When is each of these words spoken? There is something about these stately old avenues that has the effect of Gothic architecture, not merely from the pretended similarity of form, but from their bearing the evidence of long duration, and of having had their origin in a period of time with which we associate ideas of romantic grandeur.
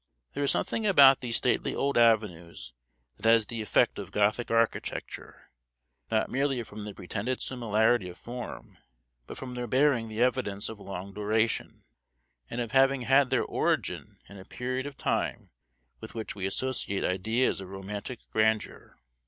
There 0.33 0.43
is 0.43 0.49
something 0.49 0.87
about 0.87 1.19
these 1.19 1.35
stately 1.37 1.75
old 1.75 1.95
avenues 1.95 2.73
that 3.17 3.29
has 3.29 3.45
the 3.45 3.61
effect 3.61 3.99
of 3.99 4.11
Gothic 4.11 4.49
architecture, 4.49 5.51
not 6.09 6.27
merely 6.27 6.63
from 6.63 6.85
the 6.85 6.93
pretended 6.95 7.39
similarity 7.39 8.09
of 8.09 8.17
form, 8.17 8.79
but 9.27 9.37
from 9.37 9.53
their 9.53 9.67
bearing 9.67 10.07
the 10.09 10.19
evidence 10.23 10.69
of 10.69 10.79
long 10.79 11.13
duration, 11.13 11.83
and 12.49 12.59
of 12.59 12.71
having 12.71 13.03
had 13.03 13.29
their 13.29 13.45
origin 13.45 14.17
in 14.27 14.39
a 14.39 14.43
period 14.45 14.87
of 14.87 14.97
time 14.97 15.51
with 15.99 16.15
which 16.15 16.33
we 16.33 16.47
associate 16.47 17.03
ideas 17.03 17.61
of 17.61 17.69
romantic 17.69 18.21
grandeur. 18.31 18.97